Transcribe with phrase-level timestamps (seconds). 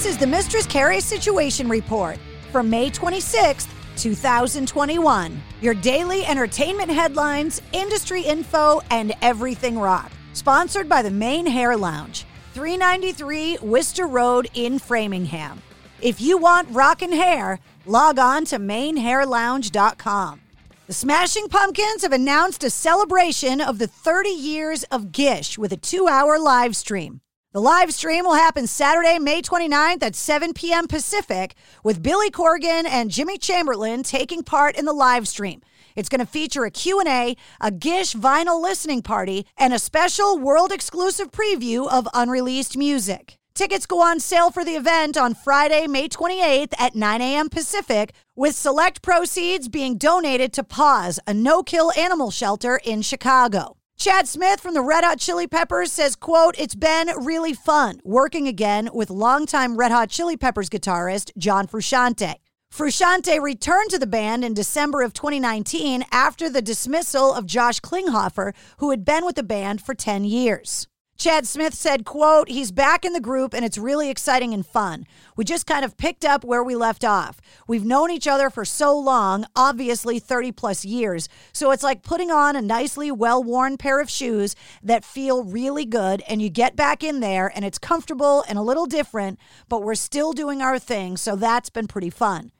[0.00, 2.16] This is the Mistress Carrie Situation Report
[2.52, 5.42] for May 26th, 2021.
[5.60, 10.10] Your daily entertainment headlines, industry info, and everything rock.
[10.32, 15.60] Sponsored by the Mane Hair Lounge, 393 Worcester Road in Framingham.
[16.00, 20.40] If you want rockin' hair, log on to manehairlounge.com.
[20.86, 25.76] The Smashing Pumpkins have announced a celebration of the 30 years of Gish with a
[25.76, 27.20] two hour live stream.
[27.52, 30.86] The live stream will happen Saturday, May 29th at 7 p.m.
[30.86, 35.60] Pacific, with Billy Corgan and Jimmy Chamberlin taking part in the live stream.
[35.96, 40.70] It's going to feature a Q&A, a Gish vinyl listening party, and a special world
[40.70, 43.36] exclusive preview of unreleased music.
[43.52, 47.48] Tickets go on sale for the event on Friday, May 28th at 9 a.m.
[47.48, 53.79] Pacific, with select proceeds being donated to Paws, a no-kill animal shelter in Chicago.
[54.00, 58.48] Chad Smith from the Red Hot Chili Peppers says, quote, It's been really fun working
[58.48, 62.36] again with longtime Red Hot Chili Peppers guitarist John Frusciante.
[62.72, 68.54] Frusciante returned to the band in December of 2019 after the dismissal of Josh Klinghoffer,
[68.78, 70.88] who had been with the band for 10 years.
[71.20, 75.04] Chad Smith said, quote, he's back in the group and it's really exciting and fun.
[75.36, 77.42] We just kind of picked up where we left off.
[77.68, 81.28] We've known each other for so long, obviously 30 plus years.
[81.52, 85.84] So it's like putting on a nicely well worn pair of shoes that feel really
[85.84, 89.82] good and you get back in there and it's comfortable and a little different, but
[89.82, 91.18] we're still doing our thing.
[91.18, 92.50] So that's been pretty fun.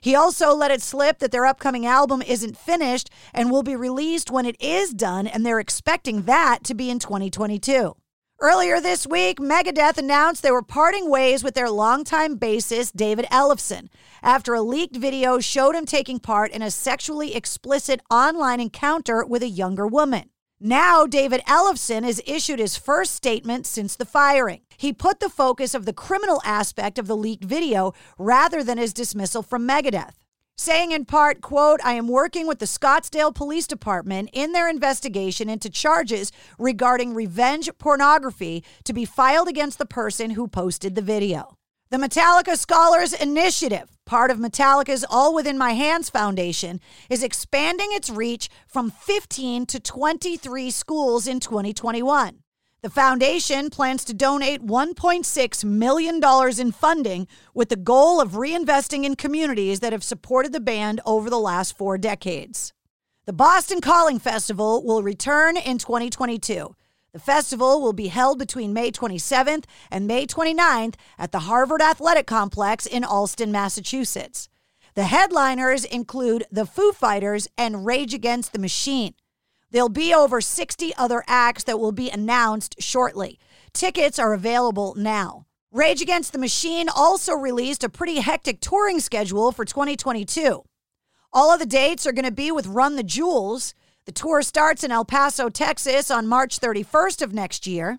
[0.00, 4.28] He also let it slip that their upcoming album isn't finished and will be released
[4.28, 7.94] when it is done, and they're expecting that to be in 2022.
[8.40, 13.88] Earlier this week, Megadeth announced they were parting ways with their longtime bassist, David Ellefson,
[14.22, 19.42] after a leaked video showed him taking part in a sexually explicit online encounter with
[19.42, 20.30] a younger woman.
[20.60, 24.60] Now, David Ellefson has issued his first statement since the firing.
[24.76, 28.92] He put the focus of the criminal aspect of the leaked video rather than his
[28.92, 30.14] dismissal from Megadeth
[30.58, 35.48] saying in part, quote, I am working with the Scottsdale Police Department in their investigation
[35.48, 41.54] into charges regarding revenge pornography to be filed against the person who posted the video.
[41.90, 48.10] The Metallica Scholars Initiative, part of Metallica's All Within My Hands Foundation, is expanding its
[48.10, 52.40] reach from 15 to 23 schools in 2021.
[52.80, 56.20] The foundation plans to donate $1.6 million
[56.60, 61.28] in funding with the goal of reinvesting in communities that have supported the band over
[61.28, 62.72] the last four decades.
[63.26, 66.76] The Boston Calling Festival will return in 2022.
[67.12, 72.28] The festival will be held between May 27th and May 29th at the Harvard Athletic
[72.28, 74.48] Complex in Allston, Massachusetts.
[74.94, 79.14] The headliners include the Foo Fighters and Rage Against the Machine.
[79.70, 83.38] There'll be over 60 other acts that will be announced shortly.
[83.72, 85.46] Tickets are available now.
[85.70, 90.64] Rage Against the Machine also released a pretty hectic touring schedule for 2022.
[91.32, 93.74] All of the dates are going to be with Run the Jewels.
[94.06, 97.98] The tour starts in El Paso, Texas on March 31st of next year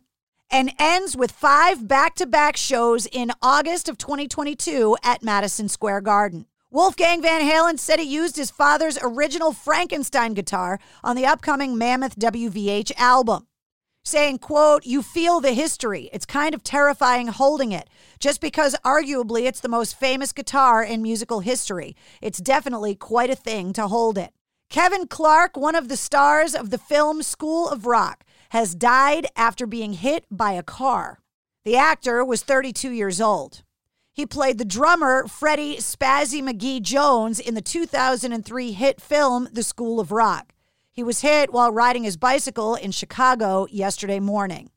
[0.52, 6.02] and ends with five back to back shows in August of 2022 at Madison Square
[6.02, 6.46] Garden.
[6.72, 12.16] Wolfgang Van Halen said he used his father's original Frankenstein guitar on the upcoming Mammoth
[12.20, 13.48] WVH album,
[14.04, 16.12] saying, quote, "You feel the history.
[16.14, 21.02] It's kind of terrifying holding it, just because arguably it's the most famous guitar in
[21.02, 21.96] musical history.
[22.22, 24.32] It's definitely quite a thing to hold it."
[24.70, 29.66] Kevin Clark, one of the stars of the film School of Rock, has died after
[29.66, 31.18] being hit by a car.
[31.66, 33.64] The actor was 32 years old.
[34.20, 39.98] He played the drummer Freddie Spazzy McGee Jones in the 2003 hit film The School
[39.98, 40.52] of Rock.
[40.92, 44.72] He was hit while riding his bicycle in Chicago yesterday morning.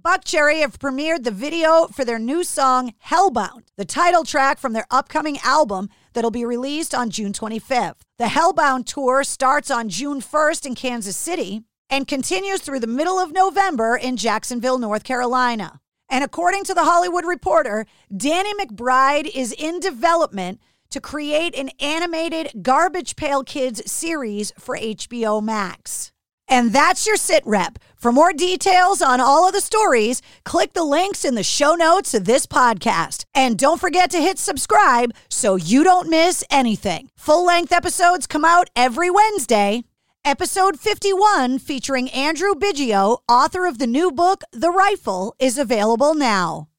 [0.00, 4.86] Buckcherry have premiered the video for their new song Hellbound, the title track from their
[4.92, 8.02] upcoming album that'll be released on June 25th.
[8.18, 13.18] The Hellbound tour starts on June 1st in Kansas City and continues through the middle
[13.18, 15.80] of November in Jacksonville, North Carolina.
[16.14, 22.62] And according to the Hollywood Reporter, Danny McBride is in development to create an animated
[22.62, 26.12] Garbage Pail Kids series for HBO Max.
[26.46, 27.80] And that's your sit rep.
[27.96, 32.14] For more details on all of the stories, click the links in the show notes
[32.14, 33.24] of this podcast.
[33.34, 37.10] And don't forget to hit subscribe so you don't miss anything.
[37.16, 39.82] Full length episodes come out every Wednesday.
[40.26, 46.70] Episode 51, featuring Andrew Biggio, author of the new book, The Rifle, is available now.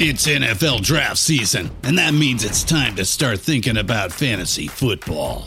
[0.00, 5.46] It's NFL draft season, and that means it's time to start thinking about fantasy football.